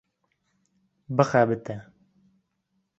bixebite 1.15 1.75